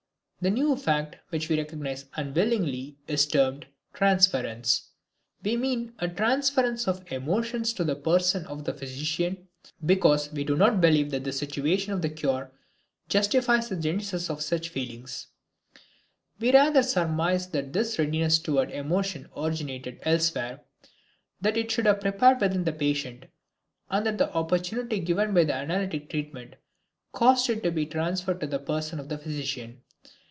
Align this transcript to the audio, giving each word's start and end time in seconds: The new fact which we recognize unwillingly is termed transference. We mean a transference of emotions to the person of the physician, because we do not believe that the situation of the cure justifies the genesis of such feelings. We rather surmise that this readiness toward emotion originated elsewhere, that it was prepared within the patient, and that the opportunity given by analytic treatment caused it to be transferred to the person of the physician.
The 0.43 0.49
new 0.49 0.75
fact 0.75 1.17
which 1.29 1.49
we 1.49 1.57
recognize 1.59 2.05
unwillingly 2.15 2.97
is 3.07 3.27
termed 3.27 3.67
transference. 3.93 4.89
We 5.43 5.55
mean 5.55 5.93
a 5.99 6.07
transference 6.07 6.87
of 6.87 7.11
emotions 7.11 7.73
to 7.73 7.83
the 7.83 7.95
person 7.95 8.47
of 8.47 8.63
the 8.63 8.73
physician, 8.73 9.49
because 9.85 10.33
we 10.33 10.43
do 10.43 10.55
not 10.55 10.81
believe 10.81 11.11
that 11.11 11.25
the 11.25 11.31
situation 11.31 11.93
of 11.93 12.01
the 12.01 12.09
cure 12.09 12.51
justifies 13.07 13.69
the 13.69 13.75
genesis 13.75 14.31
of 14.31 14.41
such 14.41 14.69
feelings. 14.69 15.27
We 16.39 16.51
rather 16.51 16.81
surmise 16.81 17.45
that 17.49 17.71
this 17.71 17.99
readiness 17.99 18.39
toward 18.39 18.71
emotion 18.71 19.29
originated 19.37 19.99
elsewhere, 20.01 20.61
that 21.39 21.55
it 21.55 21.77
was 21.77 21.97
prepared 22.01 22.41
within 22.41 22.63
the 22.63 22.73
patient, 22.73 23.27
and 23.91 24.07
that 24.07 24.17
the 24.17 24.33
opportunity 24.33 25.01
given 25.01 25.35
by 25.35 25.41
analytic 25.41 26.09
treatment 26.09 26.55
caused 27.11 27.47
it 27.47 27.61
to 27.61 27.69
be 27.69 27.85
transferred 27.85 28.39
to 28.39 28.47
the 28.47 28.57
person 28.57 28.99
of 28.99 29.07
the 29.07 29.19
physician. 29.19 29.83